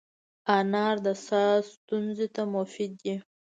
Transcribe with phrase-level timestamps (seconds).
[0.57, 3.15] انار د ساه ستونزو ته مفید دی.